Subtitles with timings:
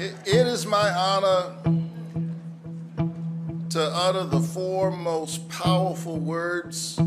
[0.00, 1.52] It, it is my honor
[3.68, 6.98] to utter the four most powerful words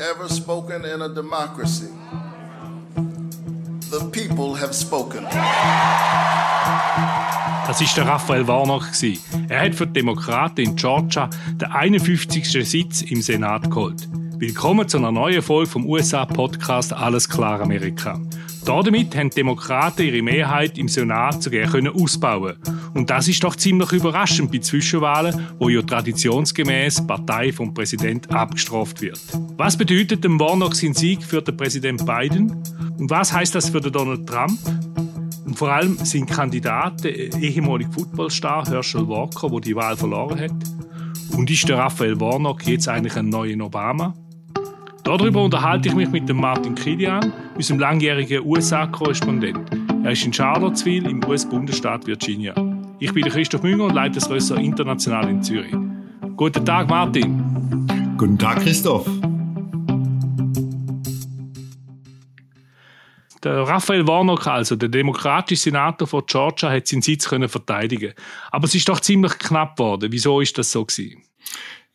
[0.00, 1.90] ever spoken in a democracy.
[3.90, 5.24] The people have spoken.
[7.66, 8.84] Das ist der Raphael Warnock.
[9.48, 11.28] Er hat für die Demokraten in Georgia
[11.60, 12.48] den 51.
[12.70, 14.08] Sitz im Senat geholt.
[14.38, 18.20] Willkommen zu einer neuen Folge vom USA-Podcast Alles klar Amerika.
[18.68, 22.58] Damit haben die Demokraten ihre Mehrheit im Senat sogar können ausbauen
[22.92, 29.00] Und das ist doch ziemlich überraschend bei Zwischenwahlen, wo ja traditionsgemäß Partei vom Präsident abgestraft
[29.00, 29.18] wird.
[29.56, 32.62] Was bedeutet dem Warnock sein Sieg für den Präsident Biden?
[32.98, 34.58] Und was heißt das für den Donald Trump?
[35.46, 37.08] Und vor allem sind Kandidaten
[37.40, 40.52] ehemalige Footballstar Herschel Walker, wo die Wahl verloren hat.
[41.34, 44.12] Und ist der Raphael Warnock jetzt eigentlich ein neuer Obama?
[45.08, 49.58] Darüber unterhalte ich mich mit dem Martin Kilian, unserem langjährigen USA-Korrespondent.
[50.04, 52.54] Er ist in Charlottesville im US-Bundesstaat Virginia.
[52.98, 55.74] Ich bin Christoph Münger und leite das Ressort International in Zürich.
[56.36, 57.42] Guten Tag, Martin.
[58.18, 59.08] Guten Tag, Christoph.
[63.42, 68.12] Der Raphael Warnock, also der demokratische Senator von Georgia, hat seinen Sitz können verteidigen.
[68.50, 70.12] Aber es ist doch ziemlich knapp geworden.
[70.12, 71.22] Wieso ist das so gewesen?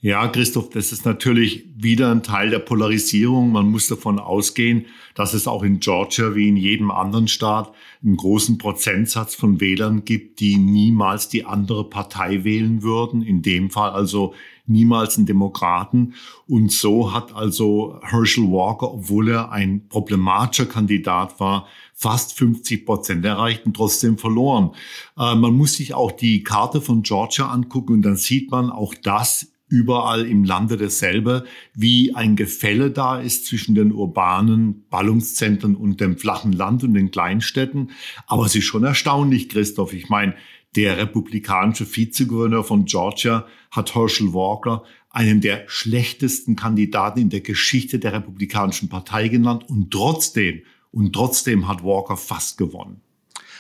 [0.06, 3.54] Ja, Christoph, das ist natürlich wieder ein Teil der Polarisierung.
[3.54, 7.72] Man muss davon ausgehen, dass es auch in Georgia wie in jedem anderen Staat
[8.04, 13.22] einen großen Prozentsatz von Wählern gibt, die niemals die andere Partei wählen würden.
[13.22, 14.34] In dem Fall also
[14.66, 16.16] niemals einen Demokraten.
[16.50, 23.24] Und so hat also Herschel Walker, obwohl er ein problematischer Kandidat war, fast 50 Prozent
[23.24, 24.72] erreicht und trotzdem verloren.
[25.18, 28.94] Äh, man muss sich auch die Karte von Georgia angucken und dann sieht man auch
[28.96, 36.00] das überall im Lande dasselbe, wie ein Gefälle da ist zwischen den urbanen Ballungszentren und
[36.00, 37.90] dem flachen Land und den Kleinstädten.
[38.28, 39.94] Aber es ist schon erstaunlich, Christoph.
[39.94, 40.36] Ich meine,
[40.76, 47.98] der republikanische Vizegouverneur von Georgia hat Herschel Walker einen der schlechtesten Kandidaten in der Geschichte
[47.98, 53.02] der Republikanischen Partei genannt und trotzdem, und trotzdem hat Walker fast gewonnen.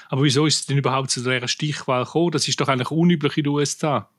[0.09, 2.29] Aber wieso ist es denn überhaupt zu dieser Stichwahl gekommen?
[2.29, 4.09] Das ist doch eigentlich unüblich in den USA.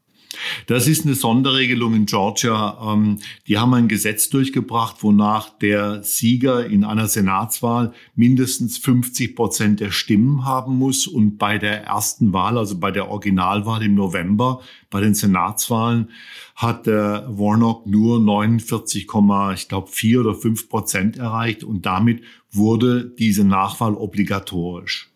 [0.67, 2.79] Das ist eine Sonderregelung in Georgia.
[2.93, 9.81] Ähm, die haben ein Gesetz durchgebracht, wonach der Sieger in einer Senatswahl mindestens 50 Prozent
[9.81, 11.07] der Stimmen haben muss.
[11.07, 16.11] Und bei der ersten Wahl, also bei der Originalwahl im November, bei den Senatswahlen,
[16.55, 19.09] hat der Warnock nur 49,
[19.55, 21.65] ich glaube 4 oder 5 Prozent erreicht.
[21.65, 25.11] Und damit wurde diese Nachwahl obligatorisch.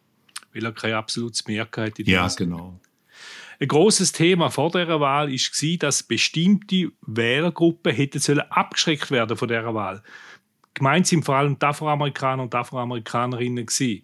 [0.53, 2.81] Weil er keine absolute Mehrheit in Ja, genau.
[3.61, 9.49] Ein großes Thema vor dieser Wahl war, dass bestimmte Wählergruppen hätten sollen abgeschreckt werden von
[9.49, 10.03] dieser Wahl.
[10.75, 13.67] Gemeint sind vor allem Afroamerikaner und Afroamerikanerinnen.
[13.67, 14.03] Gewesen.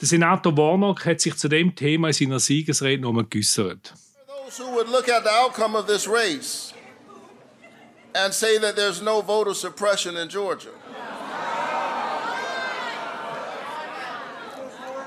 [0.00, 3.92] Der Senator Warnock hat sich zu dem Thema in seiner Siegesrede nochmal geäußert.
[4.26, 6.72] Those who would look at the outcome of this race
[8.14, 10.70] and say that there's no voter suppression in Georgia.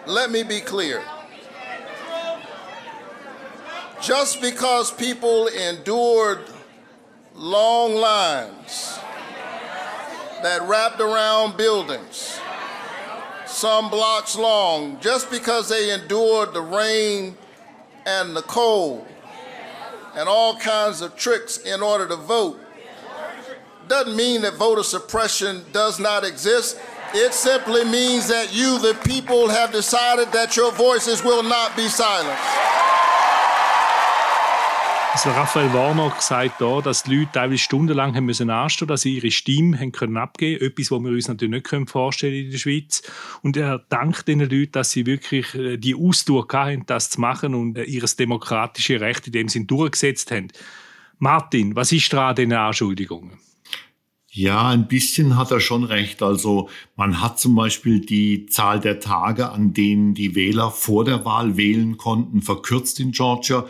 [0.06, 1.02] Let me be clear.
[4.02, 6.40] Just because people endured
[7.34, 9.00] long lines
[10.44, 12.40] that wrapped around buildings,
[13.48, 17.36] some blocks long, just because they endured the rain
[18.06, 19.06] and the cold
[20.16, 22.60] and all kinds of tricks in order to vote,
[23.88, 26.80] doesn't mean that voter suppression does not exist.
[27.14, 31.88] It simply means that you, the people, have decided that your voices will not be
[31.88, 32.44] silenced.
[35.18, 39.16] Also Raphael Warnock sagt da, dass die Leute teilweise stundenlang haben müssen anstehen, dass sie
[39.16, 40.72] ihre Stimme haben können abgeben können.
[40.72, 43.02] Etwas, was wir uns natürlich nicht vorstellen in der Schweiz.
[43.42, 47.56] Und er dankt den Leuten, dass sie wirklich äh, die Ausdauer hatten, das zu machen
[47.56, 50.50] und äh, ihr demokratisches Recht in dem Sinn durchgesetzt haben.
[51.18, 53.40] Martin, was ist da an diesen Anschuldigungen?
[54.30, 56.22] Ja, ein bisschen hat er schon recht.
[56.22, 61.26] Also man hat zum Beispiel die Zahl der Tage, an denen die Wähler vor der
[61.26, 63.66] Wahl wählen konnten, verkürzt in Georgia.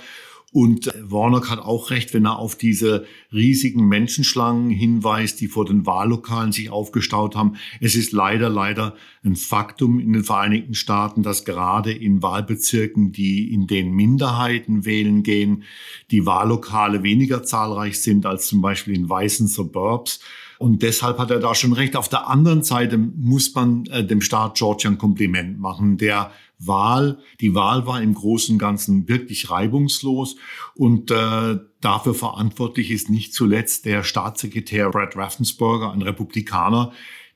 [0.54, 5.86] Und Warnock hat auch recht, wenn er auf diese riesigen Menschenschlangen hinweist, die vor den
[5.86, 7.58] Wahllokalen sich aufgestaut haben.
[7.82, 8.96] Es ist leider, leider
[9.26, 15.22] ein Faktum in den Vereinigten Staaten, dass gerade in Wahlbezirken, die in den Minderheiten wählen
[15.22, 15.64] gehen,
[16.12, 20.22] die Wahllokale weniger zahlreich sind als zum Beispiel in weißen Suburbs.
[20.60, 21.96] Und deshalb hat er da schon recht.
[21.96, 27.19] Auf der anderen Seite muss man äh, dem Staat Georgia ein Kompliment machen, der Wahl.
[27.39, 30.38] Die Wahl war im Großen und Ganzen wirklich reibungslos
[30.75, 36.92] und äh, dafür verantwortlich ist nicht zuletzt der Staatssekretär Brad Raffensperger, ein Republikaner,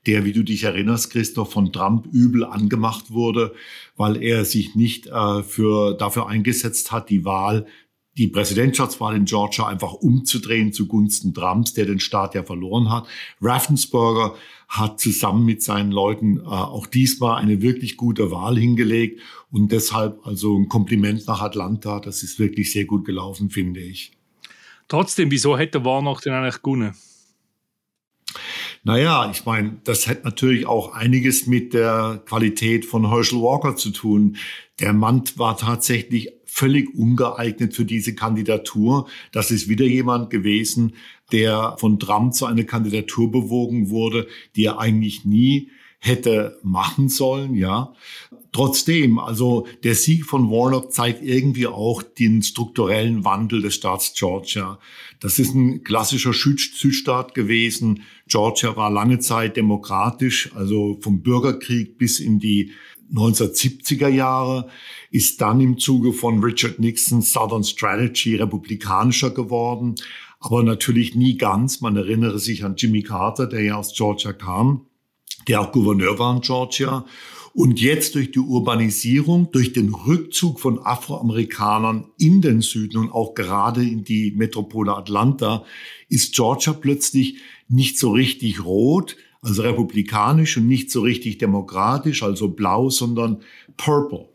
[0.06, 3.54] der, wie du dich erinnerst, Christoph, von Trump übel angemacht wurde,
[3.96, 7.66] weil er sich nicht äh, für, dafür eingesetzt hat, die Wahl
[8.18, 13.06] die Präsidentschaftswahl in Georgia einfach umzudrehen zugunsten Trumps, der den Staat ja verloren hat.
[13.40, 14.34] Raffensperger
[14.68, 19.20] hat zusammen mit seinen Leuten äh, auch diesmal eine wirklich gute Wahl hingelegt
[19.50, 22.00] und deshalb also ein Kompliment nach Atlanta.
[22.00, 24.12] Das ist wirklich sehr gut gelaufen, finde ich.
[24.88, 26.94] Trotzdem, wieso hätte Warnock denn eigentlich gewonnen?
[28.84, 33.90] Naja, ich meine, das hat natürlich auch einiges mit der Qualität von Herschel Walker zu
[33.90, 34.36] tun.
[34.80, 39.08] Der Mann war tatsächlich völlig ungeeignet für diese Kandidatur.
[39.32, 40.92] Das ist wieder jemand gewesen,
[41.32, 47.54] der von Trump zu einer Kandidatur bewogen wurde, die er eigentlich nie hätte machen sollen,
[47.54, 47.94] ja.
[48.50, 54.78] Trotzdem, also der Sieg von Warnock zeigt irgendwie auch den strukturellen Wandel des Staats Georgia.
[55.20, 58.02] Das ist ein klassischer Südstaat gewesen.
[58.28, 62.72] Georgia war lange Zeit demokratisch, also vom Bürgerkrieg bis in die
[63.12, 64.68] 1970er Jahre,
[65.10, 69.94] ist dann im Zuge von Richard Nixons Southern Strategy republikanischer geworden,
[70.40, 71.80] aber natürlich nie ganz.
[71.80, 74.86] Man erinnere sich an Jimmy Carter, der ja aus Georgia kam,
[75.46, 77.04] der auch Gouverneur war in Georgia.
[77.54, 83.34] Und jetzt durch die Urbanisierung, durch den Rückzug von Afroamerikanern in den Süden und auch
[83.34, 85.64] gerade in die Metropole Atlanta,
[86.08, 87.36] ist Georgia plötzlich
[87.68, 93.42] nicht so richtig rot, also republikanisch und nicht so richtig demokratisch, also blau, sondern
[93.76, 94.28] purple,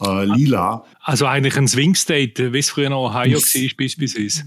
[0.00, 0.84] äh, lila.
[1.00, 4.44] Also eigentlich ein Swing State, wie es früher noch Ohio war, bis bis ist.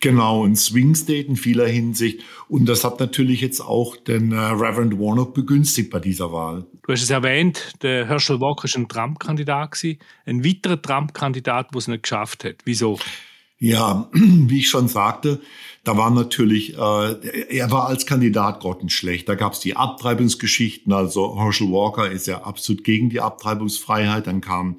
[0.00, 2.22] Genau, ein Swing State in vieler Hinsicht.
[2.48, 6.66] Und das hat natürlich jetzt auch den äh, Reverend Warnock begünstigt bei dieser Wahl.
[6.86, 9.82] Du hast es erwähnt, der Herschel Walker ist ein Trump-Kandidat
[10.26, 12.56] Ein weiterer Trump-Kandidat, der es nicht geschafft hat.
[12.64, 12.98] Wieso?
[13.58, 15.40] Ja, wie ich schon sagte,
[15.82, 19.28] da war natürlich, äh, er war als Kandidat grottenschlecht.
[19.28, 20.92] Da gab es die Abtreibungsgeschichten.
[20.92, 24.26] Also Herschel Walker ist ja absolut gegen die Abtreibungsfreiheit.
[24.26, 24.76] Dann kamen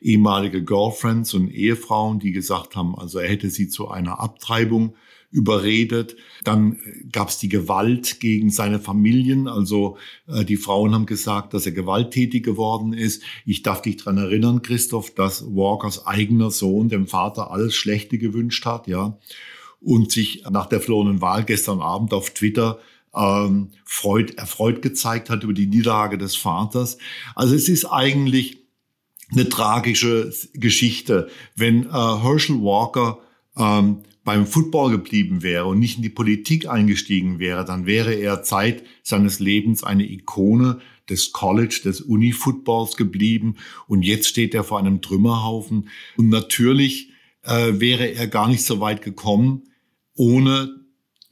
[0.00, 4.94] ehemalige Girlfriends und Ehefrauen, die gesagt haben, also er hätte sie zu einer Abtreibung
[5.30, 6.16] überredet.
[6.44, 6.78] Dann
[7.12, 9.46] gab es die Gewalt gegen seine Familien.
[9.46, 9.96] Also
[10.26, 13.22] äh, die Frauen haben gesagt, dass er gewalttätig geworden ist.
[13.46, 18.66] Ich darf dich dran erinnern, Christoph, dass Walkers eigener Sohn dem Vater alles Schlechte gewünscht
[18.66, 19.18] hat, ja,
[19.80, 22.78] und sich nach der verlorenen Wahl gestern Abend auf Twitter
[23.14, 26.98] ähm, freut, erfreut gezeigt hat über die Niederlage des Vaters.
[27.34, 28.58] Also es ist eigentlich
[29.32, 33.18] eine tragische Geschichte, wenn äh, Herschel Walker
[33.56, 38.44] ähm, beim Football geblieben wäre und nicht in die Politik eingestiegen wäre, dann wäre er
[38.44, 40.78] Zeit seines Lebens eine Ikone
[41.08, 43.56] des College, des Uni-Footballs geblieben.
[43.88, 45.88] Und jetzt steht er vor einem Trümmerhaufen.
[46.16, 47.10] Und natürlich
[47.42, 49.64] äh, wäre er gar nicht so weit gekommen
[50.14, 50.76] ohne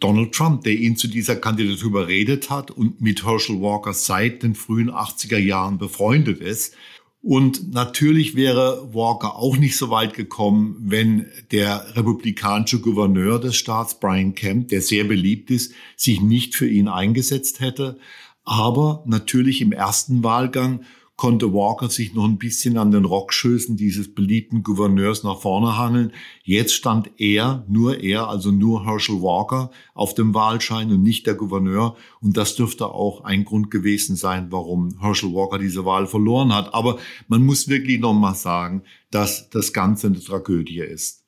[0.00, 4.56] Donald Trump, der ihn zu dieser Kandidatur überredet hat und mit Herschel Walker seit den
[4.56, 6.74] frühen 80er Jahren befreundet ist.
[7.20, 13.98] Und natürlich wäre Walker auch nicht so weit gekommen, wenn der republikanische Gouverneur des Staats,
[13.98, 17.98] Brian Kemp, der sehr beliebt ist, sich nicht für ihn eingesetzt hätte.
[18.44, 20.84] Aber natürlich im ersten Wahlgang
[21.18, 26.12] konnte Walker sich noch ein bisschen an den Rockschößen dieses beliebten Gouverneurs nach vorne hangeln.
[26.44, 31.34] Jetzt stand er, nur er, also nur Herschel Walker auf dem Wahlschein und nicht der
[31.34, 31.96] Gouverneur.
[32.20, 36.72] Und das dürfte auch ein Grund gewesen sein, warum Herschel Walker diese Wahl verloren hat.
[36.72, 41.24] Aber man muss wirklich noch mal sagen, dass das Ganze eine Tragödie ist.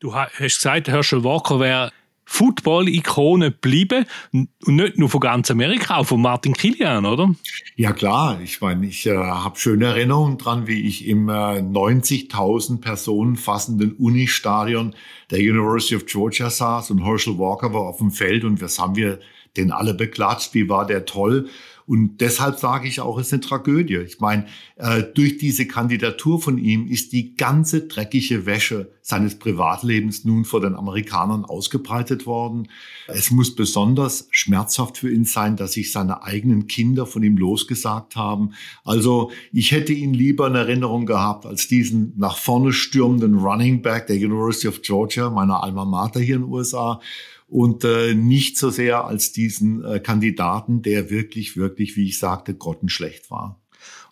[0.00, 1.92] Du hast gesagt, Herschel Walker wäre
[2.30, 4.04] Football-Ikone bleiben.
[4.32, 7.34] Und nicht nur von ganz Amerika, auch von Martin Kilian, oder?
[7.74, 12.82] Ja klar, ich meine, ich äh, habe schöne Erinnerungen dran, wie ich im äh, 90.000
[12.82, 14.94] Personen fassenden Unistadion
[15.30, 18.94] der University of Georgia saß und Herschel Walker war auf dem Feld und was haben
[18.94, 19.20] wir
[19.56, 21.48] den alle beklatscht, wie war der toll
[21.88, 23.96] und deshalb sage ich auch, es ist eine Tragödie.
[23.96, 24.44] Ich meine,
[24.76, 30.60] äh, durch diese Kandidatur von ihm ist die ganze dreckige Wäsche seines Privatlebens nun vor
[30.60, 32.68] den Amerikanern ausgebreitet worden.
[33.06, 38.16] Es muss besonders schmerzhaft für ihn sein, dass sich seine eigenen Kinder von ihm losgesagt
[38.16, 38.50] haben.
[38.84, 44.08] Also ich hätte ihn lieber in Erinnerung gehabt als diesen nach vorne stürmenden Running Back
[44.08, 47.00] der University of Georgia, meiner Alma Mater hier in den USA
[47.48, 52.54] und äh, nicht so sehr als diesen äh, Kandidaten, der wirklich, wirklich, wie ich sagte,
[52.54, 53.58] grottenschlecht war.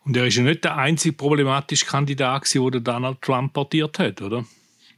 [0.04, 4.44] Und er ist ja nicht der einzige problematische Kandidat, den Donald Trump portiert hat, oder?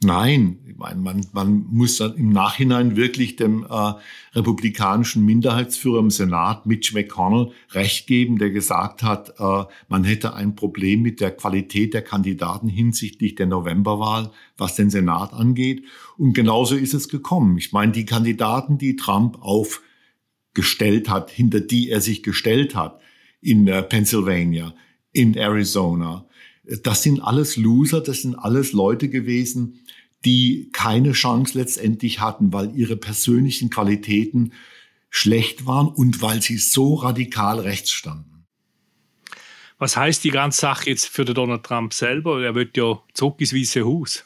[0.00, 3.94] Nein, ich meine, man, man muss dann im Nachhinein wirklich dem äh,
[4.32, 10.54] republikanischen Minderheitsführer im Senat, Mitch McConnell, recht geben, der gesagt hat, äh, man hätte ein
[10.54, 15.82] Problem mit der Qualität der Kandidaten hinsichtlich der Novemberwahl, was den Senat angeht.
[16.16, 17.58] Und genauso ist es gekommen.
[17.58, 19.82] Ich meine, die Kandidaten, die Trump auf
[20.54, 23.00] gestellt hat, hinter die er sich gestellt hat
[23.40, 24.74] in äh, Pennsylvania,
[25.12, 26.27] in Arizona.
[26.82, 29.80] Das sind alles Loser, das sind alles Leute gewesen,
[30.24, 34.52] die keine Chance letztendlich hatten, weil ihre persönlichen Qualitäten
[35.10, 38.44] schlecht waren und weil sie so radikal rechts standen.
[39.78, 42.42] Was heißt die ganze Sache jetzt für den Donald Trump selber?
[42.42, 44.24] Er wird ja zurück ins Weiße Haus.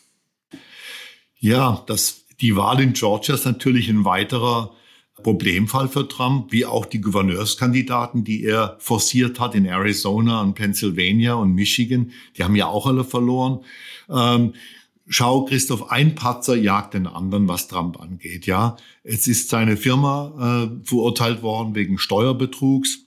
[1.38, 4.74] Ja, das, die Wahl in Georgia ist natürlich ein weiterer
[5.22, 11.34] Problemfall für Trump, wie auch die Gouverneurskandidaten, die er forciert hat in Arizona und Pennsylvania
[11.34, 12.12] und Michigan.
[12.36, 13.60] Die haben ja auch alle verloren.
[14.08, 14.54] Ähm,
[15.06, 18.46] schau, Christoph, ein Patzer jagt den anderen, was Trump angeht.
[18.46, 23.06] Ja, es ist seine Firma äh, verurteilt worden wegen Steuerbetrugs.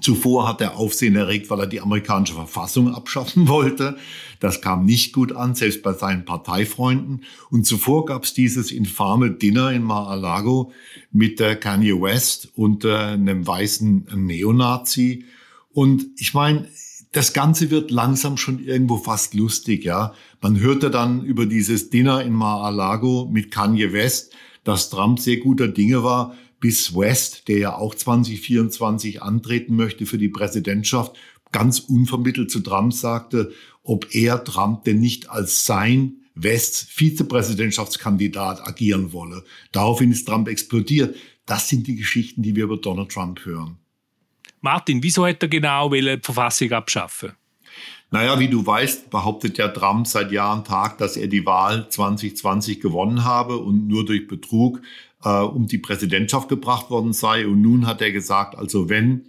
[0.00, 3.96] Zuvor hat er Aufsehen erregt, weil er die amerikanische Verfassung abschaffen wollte.
[4.40, 7.24] Das kam nicht gut an, selbst bei seinen Parteifreunden.
[7.50, 10.72] Und zuvor gab es dieses infame Dinner in Mar-a-Lago
[11.12, 15.26] mit äh, Kanye West und äh, einem weißen Neonazi.
[15.72, 16.68] Und ich meine,
[17.12, 20.14] das Ganze wird langsam schon irgendwo fast lustig, ja.
[20.40, 24.32] Man hörte dann über dieses Dinner in Mar-a-Lago mit Kanye West,
[24.64, 30.16] dass Trump sehr guter Dinge war, bis West, der ja auch 2024 antreten möchte für
[30.16, 31.16] die Präsidentschaft,
[31.50, 33.52] ganz unvermittelt zu Trump sagte,
[33.82, 39.44] ob er Trump denn nicht als sein West Vizepräsidentschaftskandidat agieren wolle.
[39.72, 41.16] Daraufhin ist Trump explodiert.
[41.46, 43.78] Das sind die Geschichten, die wir über Donald Trump hören.
[44.60, 47.32] Martin, wieso hat er genau die Verfassung abschaffen?
[48.12, 51.88] Naja, wie du weißt, behauptet ja Trump seit Jahr und Tag, dass er die Wahl
[51.88, 54.80] 2020 gewonnen habe und nur durch Betrug
[55.24, 57.46] äh, um die Präsidentschaft gebracht worden sei.
[57.46, 59.26] Und nun hat er gesagt, also wenn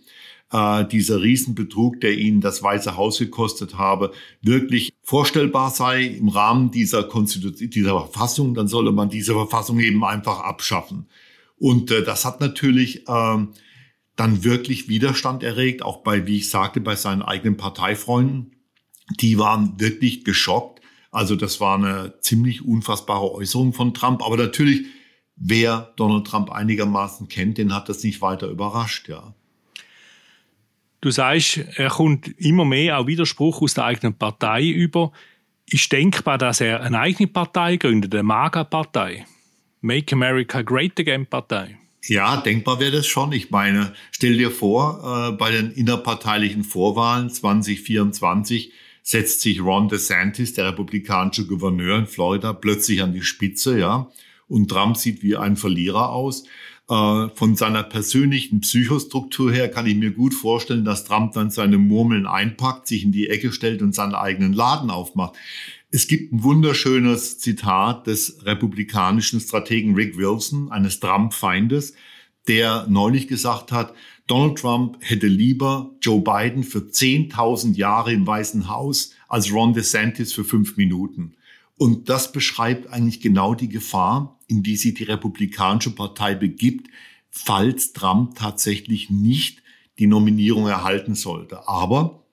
[0.51, 6.71] äh, dieser Riesenbetrug, der ihn das Weiße Haus gekostet habe, wirklich vorstellbar sei im Rahmen
[6.71, 11.07] dieser Konstitution, dieser Verfassung, dann solle man diese Verfassung eben einfach abschaffen.
[11.57, 13.47] Und äh, das hat natürlich äh,
[14.15, 18.55] dann wirklich Widerstand erregt, auch bei, wie ich sagte, bei seinen eigenen Parteifreunden.
[19.19, 20.81] Die waren wirklich geschockt.
[21.11, 24.23] Also das war eine ziemlich unfassbare Äußerung von Trump.
[24.23, 24.85] Aber natürlich
[25.35, 29.33] wer Donald Trump einigermaßen kennt, den hat das nicht weiter überrascht, ja.
[31.01, 35.11] Du sagst, er kommt immer mehr auch Widerspruch aus der eigenen Partei über.
[35.65, 39.25] Ist denkbar, dass er eine eigene Partei gründet, eine MAGA-Partei?
[39.81, 41.77] Make America Great Again Partei?
[42.05, 43.33] Ja, denkbar wäre das schon.
[43.33, 48.71] Ich meine, stell dir vor, äh, bei den innerparteilichen Vorwahlen 2024
[49.01, 54.09] setzt sich Ron DeSantis, der republikanische Gouverneur in Florida, plötzlich an die Spitze, ja
[54.53, 56.43] und Trump sieht wie ein Verlierer aus.
[56.87, 61.79] Äh, von seiner persönlichen Psychostruktur her kann ich mir gut vorstellen, dass Trump dann seine
[61.79, 65.35] Murmeln einpackt, sich in die Ecke stellt und seinen eigenen Laden aufmacht.
[65.89, 71.93] Es gibt ein wunderschönes Zitat des republikanischen Strategen Rick Wilson, eines Trump-Feindes,
[72.47, 73.93] der neulich gesagt hat,
[74.27, 80.31] Donald Trump hätte lieber Joe Biden für 10.000 Jahre im Weißen Haus als Ron DeSantis
[80.31, 81.35] für fünf Minuten.
[81.77, 86.89] Und das beschreibt eigentlich genau die Gefahr, in die sich die Republikanische Partei begibt,
[87.29, 89.61] falls Trump tatsächlich nicht
[89.99, 91.67] die Nominierung erhalten sollte.
[91.67, 92.23] Aber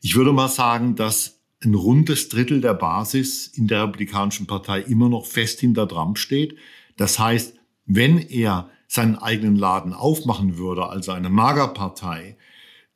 [0.00, 5.08] ich würde mal sagen, dass ein rundes Drittel der Basis in der Republikanischen Partei immer
[5.08, 6.56] noch fest hinter Trump steht.
[6.96, 7.54] Das heißt,
[7.86, 12.36] wenn er seinen eigenen Laden aufmachen würde, also eine Magerpartei,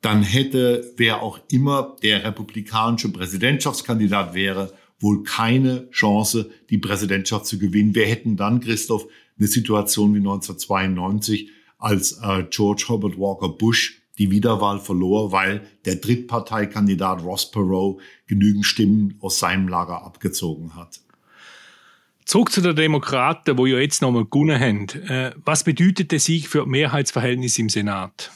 [0.01, 7.59] dann hätte, wer auch immer der republikanische Präsidentschaftskandidat wäre, wohl keine Chance, die Präsidentschaft zu
[7.59, 7.95] gewinnen.
[7.95, 14.29] Wir hätten dann, Christoph, eine Situation wie 1992, als äh, George Herbert Walker Bush die
[14.29, 20.99] Wiederwahl verlor, weil der Drittparteikandidat Ross Perot genügend Stimmen aus seinem Lager abgezogen hat.
[22.25, 24.87] Zurück zu den Demokraten, wo ja jetzt nochmal gewonnen haben.
[25.09, 28.31] Äh, was bedeutet der Sieg für Mehrheitsverhältnis im Senat?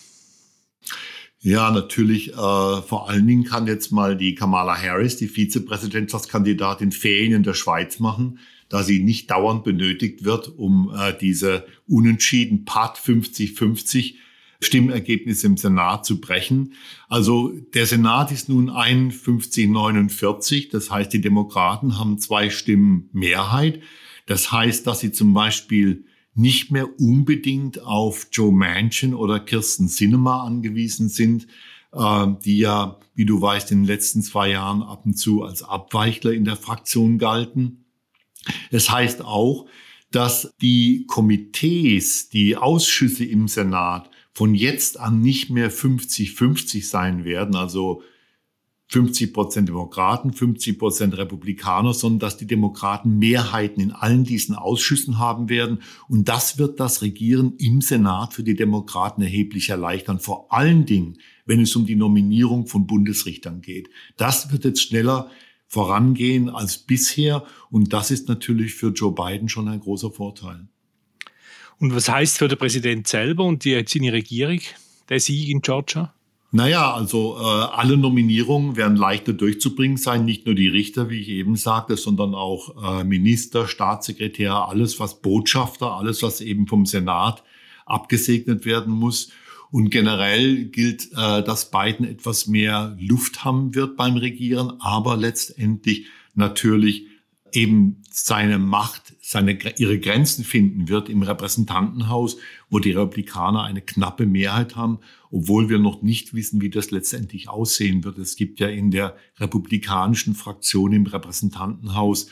[1.46, 2.34] Ja, natürlich.
[2.34, 7.54] Äh, vor allen Dingen kann jetzt mal die Kamala Harris, die Vizepräsidentschaftskandidatin, Ferien in der
[7.54, 14.16] Schweiz machen, da sie nicht dauernd benötigt wird, um äh, diese unentschieden Part 50-50
[14.60, 16.74] Stimmergebnisse im Senat zu brechen.
[17.10, 20.72] Also der Senat ist nun 51-49.
[20.72, 23.82] Das heißt, die Demokraten haben zwei Stimmen Mehrheit.
[24.26, 30.44] Das heißt, dass sie zum Beispiel nicht mehr unbedingt auf Joe Manchin oder Kirsten Sinema
[30.44, 31.48] angewiesen sind,
[31.94, 35.64] äh, die ja, wie du weißt, in den letzten zwei Jahren ab und zu als
[35.64, 37.86] Abweichler in der Fraktion galten.
[38.70, 39.66] Es heißt auch,
[40.12, 47.56] dass die Komitees, die Ausschüsse im Senat von jetzt an nicht mehr 50-50 sein werden,
[47.56, 48.04] also
[48.88, 55.18] 50 Prozent Demokraten, 50 Prozent Republikaner, sondern dass die Demokraten Mehrheiten in allen diesen Ausschüssen
[55.18, 55.82] haben werden.
[56.08, 60.20] Und das wird das Regieren im Senat für die Demokraten erheblich erleichtern.
[60.20, 63.90] Vor allen Dingen, wenn es um die Nominierung von Bundesrichtern geht.
[64.18, 65.30] Das wird jetzt schneller
[65.68, 67.44] vorangehen als bisher.
[67.72, 70.68] Und das ist natürlich für Joe Biden schon ein großer Vorteil.
[71.80, 74.62] Und was heißt für den Präsident selber und die, seine Regierung
[75.10, 76.14] der Sieg in Georgia?
[76.52, 81.30] Naja, also äh, alle Nominierungen werden leichter durchzubringen sein, nicht nur die Richter, wie ich
[81.30, 87.44] eben sagte, sondern auch äh, Minister, Staatssekretär, alles was Botschafter, alles was eben vom Senat
[87.86, 89.32] abgesegnet werden muss.
[89.72, 96.06] Und generell gilt, äh, dass Biden etwas mehr Luft haben wird beim Regieren, aber letztendlich
[96.36, 97.08] natürlich
[97.56, 102.38] eben seine Macht, seine, ihre Grenzen finden wird im Repräsentantenhaus,
[102.70, 105.00] wo die Republikaner eine knappe Mehrheit haben,
[105.32, 108.18] obwohl wir noch nicht wissen, wie das letztendlich aussehen wird.
[108.18, 112.28] Es gibt ja in der republikanischen Fraktion im Repräsentantenhaus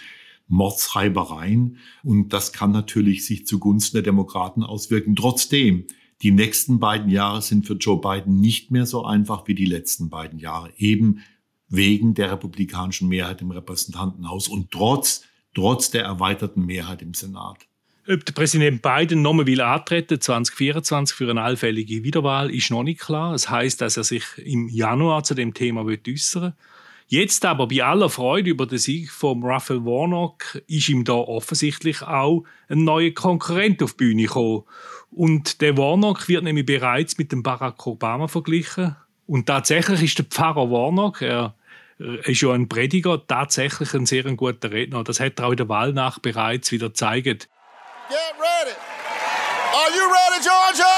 [0.47, 5.15] Mordsreibereien und das kann natürlich sich zugunsten der Demokraten auswirken.
[5.15, 5.85] Trotzdem,
[6.21, 10.09] die nächsten beiden Jahre sind für Joe Biden nicht mehr so einfach wie die letzten
[10.09, 10.71] beiden Jahre.
[10.77, 11.21] Eben
[11.73, 15.23] wegen der republikanischen Mehrheit im Repräsentantenhaus und trotz,
[15.55, 17.57] trotz der erweiterten Mehrheit im Senat.
[18.07, 22.99] Ob der Präsident Biden nochmal will antreten 2024 für eine allfällige Wiederwahl, ist noch nicht
[22.99, 23.33] klar.
[23.33, 26.53] Es heißt, dass er sich im Januar zu dem Thema äußern will.
[27.07, 32.03] Jetzt aber bei aller Freude über den Sieg von Raphael Warnock ist ihm da offensichtlich
[32.03, 34.63] auch ein neuer Konkurrent auf die Bühne gekommen.
[35.09, 38.95] Und der Warnock wird nämlich bereits mit dem Barack Obama verglichen.
[39.25, 41.55] Und tatsächlich ist der Pfarrer Warnock, er
[41.97, 45.03] ist ja ein Prediger, tatsächlich ein sehr guter Redner.
[45.03, 47.49] Das hat er auch in der Wahlnacht bereits wieder gezeigt.
[48.09, 48.75] Get ready.
[49.73, 50.95] Are you ready, Georgia?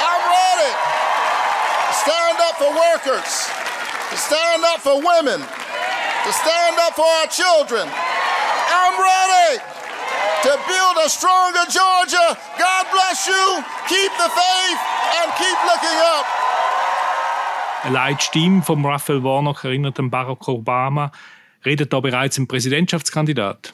[0.00, 0.72] I'm ready.
[1.92, 3.50] Stand up for workers.
[4.10, 5.40] To stand up for women.
[5.40, 7.86] To stand up for our children.
[7.86, 9.60] I'm ready
[10.42, 12.38] to build a stronger Georgia.
[12.58, 13.64] God bless you.
[13.88, 14.80] Keep the faith
[15.20, 16.24] and keep looking up.
[17.82, 21.12] Eine Leitstimme von Raphael Warnock erinnert an Barack Obama.
[21.64, 23.72] Redet da bereits ein Präsidentschaftskandidat?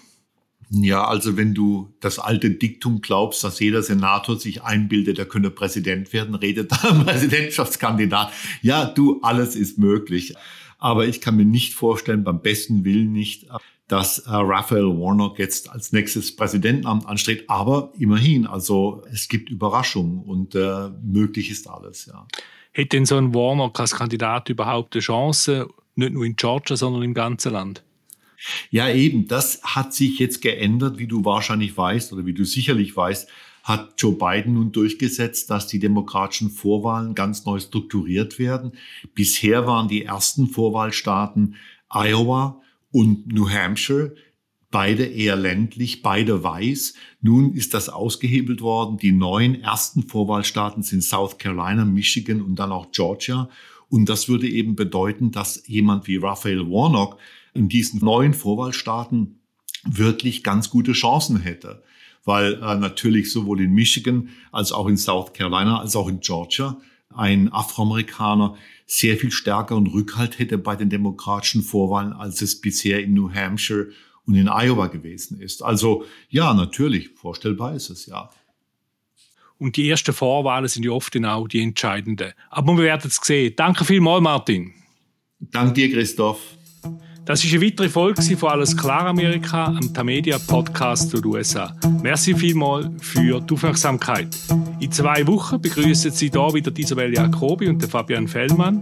[0.70, 5.50] Ja, also wenn du das alte Diktum glaubst, dass jeder Senator sich einbildet, er könne
[5.50, 8.32] Präsident werden, redet da ein Präsidentschaftskandidat.
[8.62, 10.34] Ja, du, alles ist möglich.
[10.78, 13.48] Aber ich kann mir nicht vorstellen, beim besten Willen nicht,
[13.88, 17.50] dass äh, Raphael Warnock jetzt als nächstes Präsidentenamt anstrebt.
[17.50, 22.26] Aber immerhin, also es gibt Überraschungen und äh, möglich ist alles, ja.
[22.76, 27.04] Hätte denn so ein Warnock als Kandidat überhaupt eine Chance, nicht nur in Georgia, sondern
[27.04, 27.82] im ganzen Land?
[28.70, 32.94] Ja, eben, das hat sich jetzt geändert, wie du wahrscheinlich weißt oder wie du sicherlich
[32.94, 33.30] weißt,
[33.62, 38.72] hat Joe Biden nun durchgesetzt, dass die demokratischen Vorwahlen ganz neu strukturiert werden.
[39.14, 41.56] Bisher waren die ersten Vorwahlstaaten
[41.88, 42.60] Iowa
[42.92, 44.14] und New Hampshire
[44.76, 46.92] beide eher ländlich, beide weiß.
[47.22, 48.98] Nun ist das ausgehebelt worden.
[48.98, 53.48] Die neuen ersten Vorwahlstaaten sind South Carolina, Michigan und dann auch Georgia.
[53.88, 57.16] Und das würde eben bedeuten, dass jemand wie Raphael Warnock
[57.54, 59.40] in diesen neuen Vorwahlstaaten
[59.86, 61.82] wirklich ganz gute Chancen hätte.
[62.26, 66.76] Weil äh, natürlich sowohl in Michigan als auch in South Carolina als auch in Georgia
[67.14, 73.14] ein Afroamerikaner sehr viel stärkeren Rückhalt hätte bei den demokratischen Vorwahlen, als es bisher in
[73.14, 73.88] New Hampshire
[74.26, 75.62] und in Iowa gewesen ist.
[75.62, 78.30] Also ja, natürlich, vorstellbar ist es ja.
[79.58, 82.32] Und die ersten Vorwahlen sind ja oft genau die entscheidenden.
[82.50, 83.54] Aber wir werden es sehen.
[83.56, 84.74] Danke vielmals, Martin.
[85.38, 86.55] Danke dir, Christoph.
[87.26, 91.74] Das ist eine weitere Folge von Alles klar Amerika, am Tamedia Podcast den USA.
[92.00, 94.28] Merci vielmals für die Aufmerksamkeit.
[94.78, 98.78] In zwei Wochen begrüßen Sie da wieder Isabel Jacobi und Fabian Fellmann.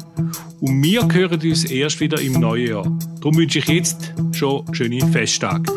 [0.61, 2.98] Und wir hören uns erst wieder im neuen Jahr.
[3.16, 5.72] Darum wünsche ich jetzt schon schöne Festtage.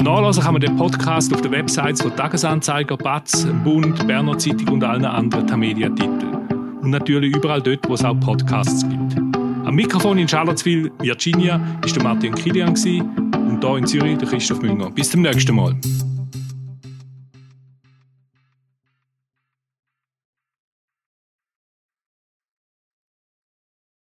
[0.00, 4.82] Nachlesen kann man den Podcast auf den Websites von Tagesanzeiger, Batz, Bund, Berner Zeitung und
[4.82, 6.34] allen anderen Tamedia-Titeln.
[6.82, 9.29] Und natürlich überall dort, wo es auch Podcasts gibt.
[9.70, 12.74] Am Mikrofon in Charlottesville, Virginia, ist der Martin Kilian
[13.36, 14.90] und hier in Zürich der Christoph Münger.
[14.90, 15.76] Bis zum nächsten Mal.